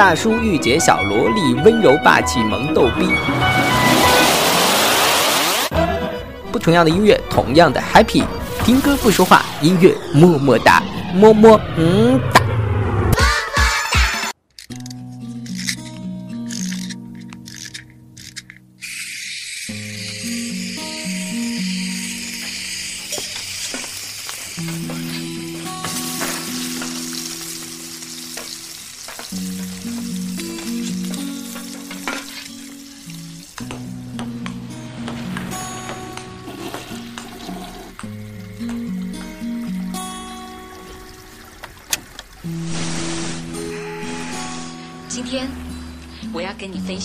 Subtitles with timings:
[0.00, 3.06] 大叔御姐小萝莉，温柔霸气萌逗逼。
[6.50, 8.24] 不同样的音乐，同样的 happy。
[8.64, 10.82] 听歌不说话，音乐么么哒，
[11.14, 12.39] 么么嗯哒。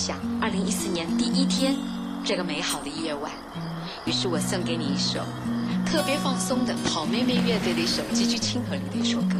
[0.08, 1.76] 要跟你分享二零一四年第一天
[2.24, 3.32] 这个美好的夜晚，
[4.06, 5.20] 于是我送给你一首
[5.86, 9.36] 特别放松的好妹妹乐队的一首极具亲和力的一首歌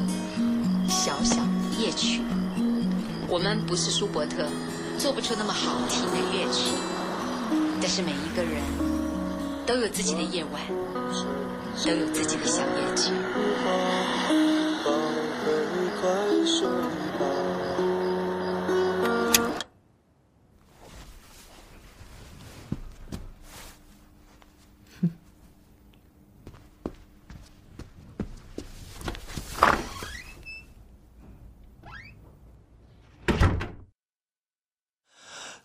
[0.90, 1.42] 《小小
[1.80, 2.20] 夜曲》。
[3.28, 4.48] 我们不是舒伯特，
[4.98, 6.72] 做不出那么好听的乐曲，
[7.82, 8.62] 但是每一个人
[9.66, 10.62] 都有自己的夜晚，
[11.86, 13.12] 都有自己的小夜曲。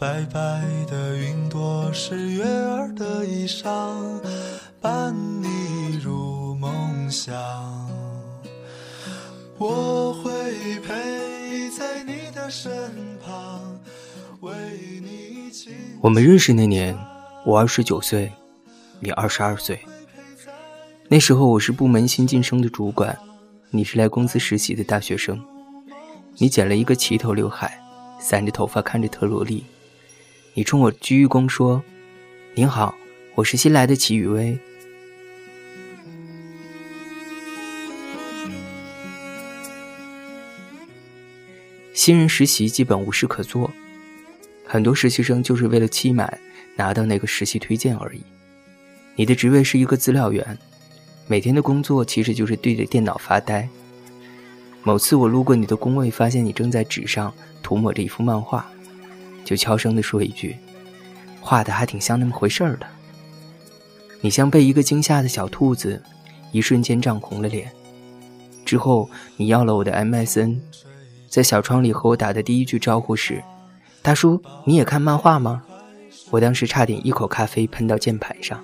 [0.00, 4.18] 白白的云朵是月儿的衣裳，
[4.80, 7.36] 伴你入梦乡。
[9.58, 10.30] 我会
[10.80, 12.72] 陪在你的身
[13.22, 13.78] 旁，
[14.40, 14.50] 为
[15.02, 15.52] 你。
[16.00, 16.98] 我们认识那年，
[17.44, 18.32] 我二十九岁，
[19.00, 19.78] 你二十二岁。
[21.08, 23.14] 那时候我是部门新晋升的主管，
[23.68, 25.38] 你是来公司实习的大学生。
[26.36, 27.78] 你剪了一个齐头刘海，
[28.18, 29.62] 散着头发，看着特萝莉。
[30.54, 31.84] 你冲我鞠一躬说
[32.56, 32.96] ：“您好，
[33.36, 34.58] 我是新来的齐雨薇。”
[41.94, 43.70] 新人实习基本无事可做，
[44.64, 46.40] 很多实习生就是为了期满
[46.74, 48.20] 拿到那个实习推荐而已。
[49.14, 50.58] 你的职位是一个资料员，
[51.28, 53.68] 每天的工作其实就是对着电脑发呆。
[54.82, 58.68] 某次我路过你的工位，发现你正在纸上涂抹着一幅漫画。
[59.44, 60.56] 就悄声地说一句
[61.40, 62.86] ：“画的还挺像那么回事儿的。”
[64.22, 66.02] 你像被一个惊吓的小兔子，
[66.52, 67.70] 一瞬间涨红了脸。
[68.64, 70.58] 之后你要了我的 MSN，
[71.28, 73.42] 在小窗里和我打的第一句招呼是
[74.02, 75.62] ：“大叔，你也看漫画吗？”
[76.30, 78.62] 我当时差点一口咖啡喷到键盘上。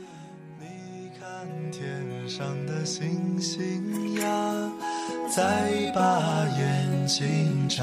[0.61, 4.71] 你看天上的星星呀，
[5.35, 7.83] 在把眼睛眨。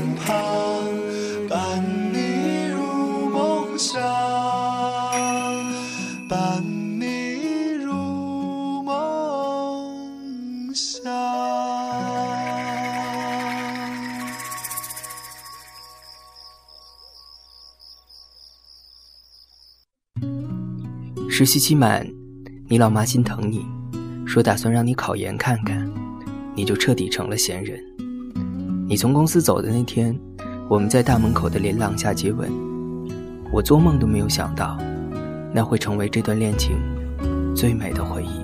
[21.33, 22.05] 实习期满，
[22.67, 23.65] 你老妈心疼你，
[24.27, 25.89] 说打算让你考研看看，
[26.53, 27.81] 你就彻底成了闲人。
[28.85, 30.13] 你从公司走的那天，
[30.69, 32.51] 我们在大门口的连廊下接吻。
[33.49, 34.77] 我做梦都没有想到，
[35.53, 36.75] 那会成为这段恋情
[37.55, 38.41] 最美的回忆。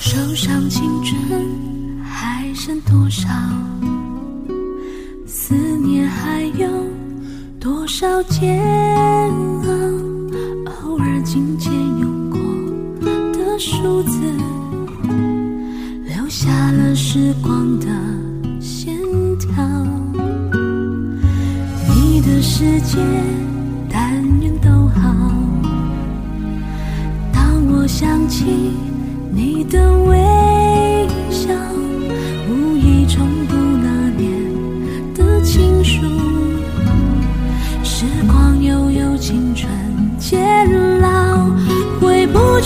[0.00, 3.28] 手上青春还剩多少？
[8.04, 8.62] 少煎
[9.62, 9.70] 熬，
[10.66, 12.38] 偶尔紧牵用过
[13.32, 14.20] 的数字，
[16.04, 17.86] 留下了时光的
[18.60, 18.94] 线
[19.38, 19.64] 条。
[21.94, 22.98] 你的世界，
[23.88, 25.10] 但愿都好。
[27.32, 28.44] 当我想起
[29.32, 30.33] 你的微。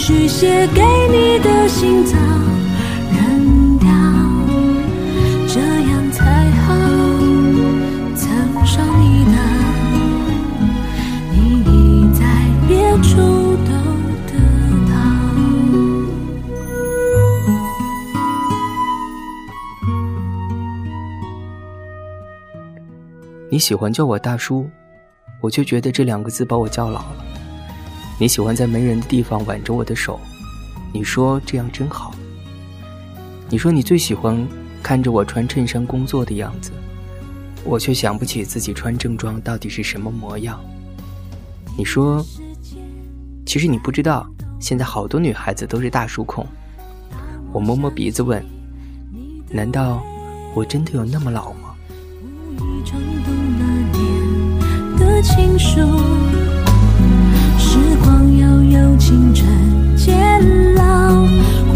[0.00, 0.80] 也许写给
[1.10, 2.16] 你的信早
[3.12, 3.86] 扔掉，
[5.46, 6.74] 这样才好。
[8.16, 9.32] 曾伤你的，
[11.30, 11.36] 你
[11.66, 12.24] 已在
[12.66, 13.18] 别处
[13.66, 13.72] 都
[14.26, 14.32] 得
[14.88, 14.92] 到。
[23.50, 24.66] 你喜欢叫我大叔，
[25.42, 27.26] 我却觉得这两个字把我叫老了。
[28.20, 30.20] 你喜欢在没人的地方挽着我的手，
[30.92, 32.14] 你说这样真好。
[33.48, 34.46] 你说你最喜欢
[34.82, 36.70] 看着我穿衬衫工作的样子，
[37.64, 40.60] 我却想不起自己穿正装到底是什么模样。
[41.78, 42.22] 你说，
[43.46, 44.28] 其实你不知道，
[44.60, 46.46] 现在好多女孩子都是大叔控。
[47.54, 48.44] 我摸摸鼻子问，
[49.48, 50.02] 难道
[50.54, 51.74] 我真的有那么老吗？
[52.18, 53.64] 无意重读那
[53.98, 55.80] 年的情书，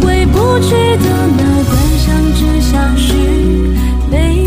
[0.01, 3.13] 回不去的那段相知相许
[4.11, 4.44] 美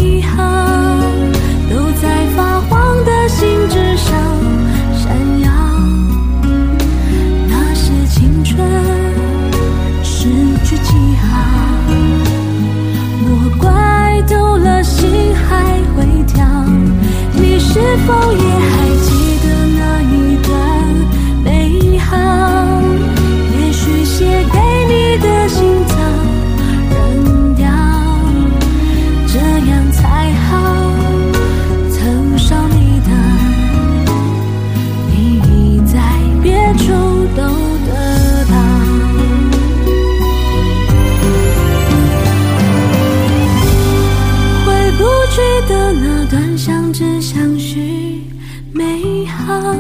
[46.88, 48.24] 相知相许
[48.72, 49.76] 美好，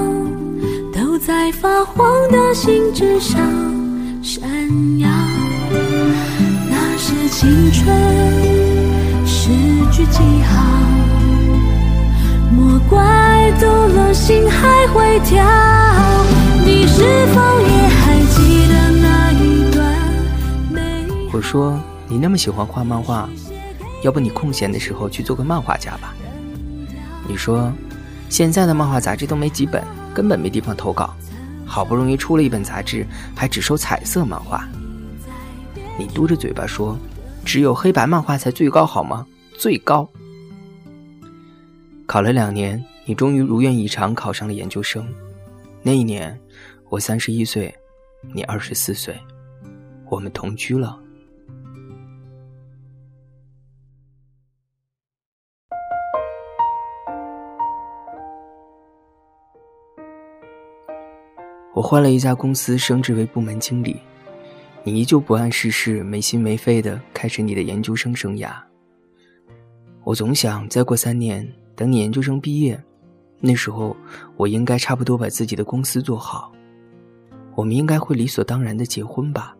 [0.93, 3.39] 都在发黄的信纸上
[4.21, 4.43] 闪
[4.99, 5.07] 耀。
[6.69, 7.95] 那是青春
[9.25, 9.47] 失
[9.89, 10.61] 去记号，
[12.51, 15.41] 莫怪读了心还会跳。
[16.65, 19.95] 你是否也还记得那一段
[20.73, 21.05] 美？
[21.31, 23.29] 我说你那么喜欢画漫画，
[24.03, 26.13] 要不你空闲的时候去做个漫画家吧？
[27.27, 27.71] 你说
[28.29, 31.13] 现在的漫画杂志都没几本，根本没地方投稿，
[31.65, 33.05] 好不容易出了一本杂志，
[33.35, 34.67] 还只收彩色漫画。
[35.99, 36.97] 你嘟着嘴巴说，
[37.43, 39.25] 只有黑白漫画才最高好吗？
[39.57, 40.07] 最高。
[42.05, 45.05] 考了两年，你终于如愿以偿考上了研究生。
[45.81, 46.39] 那一年，
[46.89, 47.73] 我三十一岁，
[48.33, 49.17] 你二十四岁，
[50.09, 50.97] 我们同居了。
[61.77, 63.97] 我换了一家公司，升职为部门经理。
[64.83, 68.49] 你依旧不谙世事，没心没肺的开始你的研究生生涯。
[70.03, 72.83] 我总想再过三年，等你研究生毕业，
[73.39, 73.95] 那时候
[74.37, 76.51] 我应该差不多把自己的公司做好。
[77.53, 79.55] 我们应该会理所当然的结婚吧？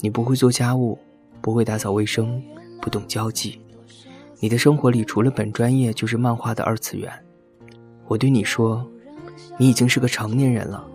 [0.00, 0.98] 你不会做家务，
[1.40, 2.38] 不会打扫卫生，
[2.82, 3.58] 不懂交际。
[4.40, 7.10] 你的生活里除了本专业就是漫画的二次元。
[8.08, 8.86] 我对你说，
[9.56, 10.86] 你已经是个成年人了，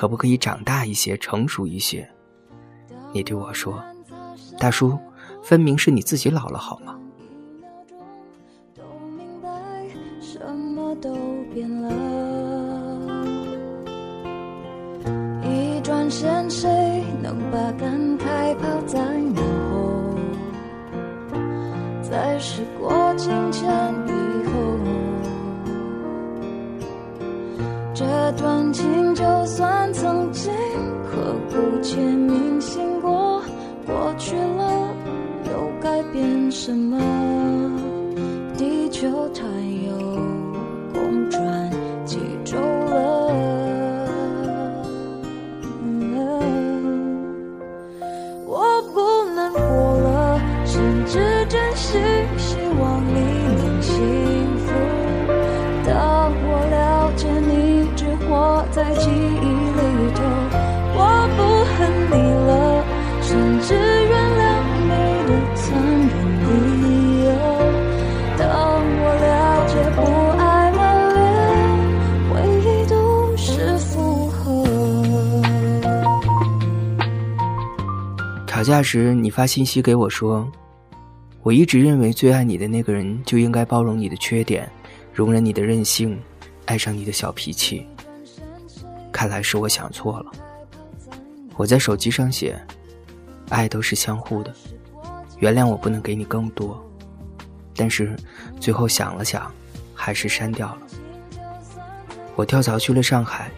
[0.00, 2.08] 可不可以长大一些，成熟一些？
[3.12, 3.84] 你对我说，
[4.58, 4.98] 大叔，
[5.42, 6.98] 分明是你自己老了好吗？
[8.74, 8.82] 都
[9.14, 9.50] 明白，
[10.22, 11.14] 什么都
[11.52, 11.92] 变了。
[15.42, 18.98] 一转身，谁能把感慨抛在
[19.34, 20.14] 脑后？
[22.00, 23.68] 在时过境迁
[28.30, 30.52] 这段情就算曾经
[31.04, 32.99] 刻骨且铭心
[65.62, 66.12] 残忍
[66.82, 67.28] 理由。
[68.38, 68.44] 当
[69.00, 69.98] 我了解不
[70.38, 70.80] 爱了，
[71.14, 71.20] 连
[72.28, 74.38] 回忆都是负荷。
[78.46, 80.50] 吵架时，你发信息给我说
[81.42, 84.70] ：“我一直认为最爱你的那个人就应该包容你的缺点，
[85.14, 86.18] 容忍你的任性，
[86.66, 87.86] 爱上你的小脾气。
[89.12, 90.26] 看来是我想错了。
[91.56, 92.58] 我在手机上写，
[93.50, 94.54] 爱都是相互的，
[95.40, 96.80] 原谅我不能给你更多。
[97.74, 98.16] 但是
[98.60, 99.52] 最后想了想，
[99.94, 100.82] 还是删掉了。
[102.36, 103.50] 我跳槽去了上海，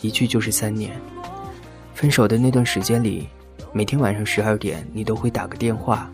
[0.00, 0.92] 一去就是三年。
[1.94, 3.28] 分手的那段时间里。”
[3.72, 6.10] 每天晚上十二点，你都会打个电话，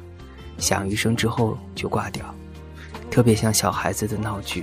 [0.59, 2.23] 响一声之后就挂掉，
[3.11, 4.63] 特别像小孩子的闹剧。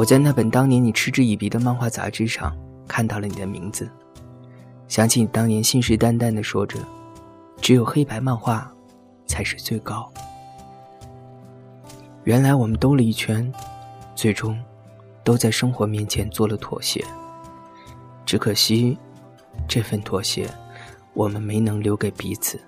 [0.00, 2.56] 我在那本当年你嗤之以鼻的漫画杂志上
[2.88, 3.86] 看到了你的名字，
[4.88, 6.78] 想起你当年信誓旦旦地说着，
[7.60, 8.72] 只有黑白漫画
[9.26, 10.10] 才是最高。
[12.24, 13.52] 原来我们兜了一圈，
[14.14, 14.58] 最终
[15.22, 17.04] 都在生活面前做了妥协。
[18.24, 18.96] 只可惜，
[19.68, 20.48] 这份妥协
[21.12, 22.58] 我们没能留给彼此。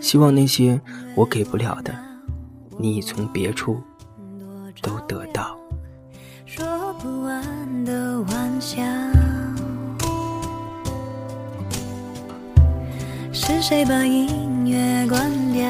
[0.00, 0.80] 希望那些
[1.14, 1.94] 我给不了的，
[2.78, 3.78] 你已从别处
[4.80, 5.54] 都得到。
[6.46, 6.64] 说
[7.00, 8.82] 不完的玩笑，
[13.32, 15.64] 是谁把音乐关掉？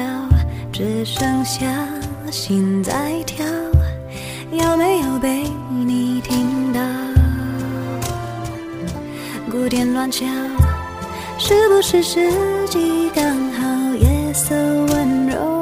[0.73, 1.65] 只剩下
[2.29, 3.45] 心在跳，
[4.51, 6.81] 有没有被你听到？
[9.49, 10.25] 鼓点乱敲，
[11.37, 12.29] 是不是时
[12.67, 13.95] 机刚好？
[13.95, 14.53] 夜色
[14.87, 15.54] 温柔。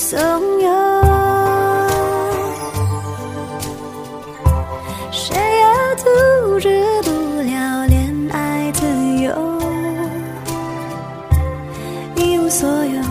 [0.00, 0.66] 怂恿，
[5.12, 6.70] 谁也阻止
[7.02, 7.10] 不
[7.42, 8.86] 了恋爱自
[9.18, 9.60] 由，
[12.16, 13.02] 一无所有，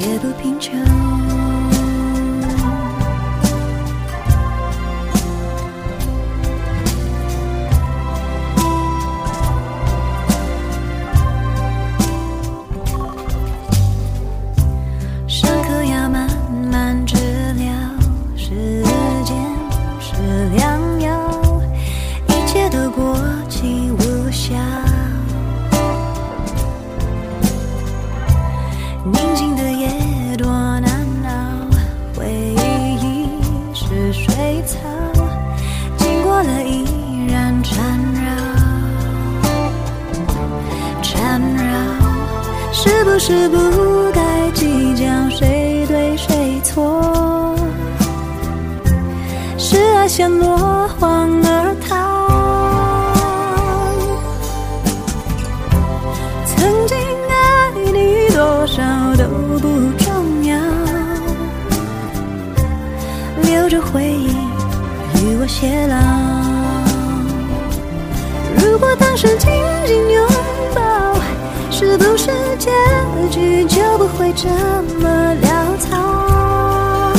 [0.00, 1.01] 也不贫穷。
[65.62, 65.94] 偕老。
[68.58, 69.48] 如果当时紧
[69.86, 70.26] 紧拥
[70.74, 71.14] 抱，
[71.70, 72.26] 是不是
[72.58, 72.68] 结
[73.30, 74.48] 局就不会这
[74.98, 77.12] 么潦草？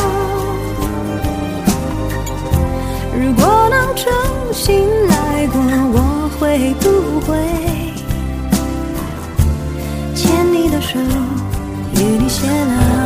[3.18, 4.12] 如果能重
[4.52, 5.62] 新来过，
[5.94, 7.32] 我会不会
[10.14, 11.00] 牵你的手，
[11.96, 13.03] 与你偕老？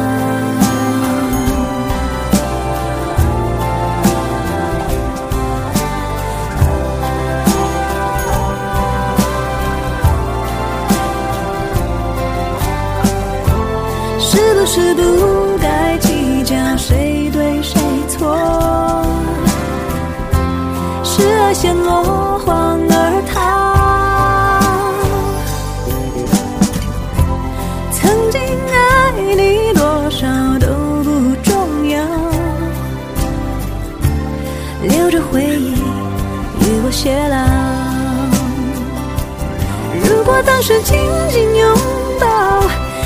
[40.62, 40.98] 是紧
[41.30, 41.78] 紧拥
[42.20, 42.62] 抱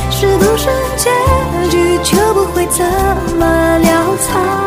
[0.10, 1.10] 是不是结
[1.70, 2.84] 局就不会这
[3.38, 4.61] 么潦草。